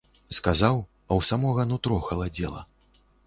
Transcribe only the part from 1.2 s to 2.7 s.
самога нутро халадзела.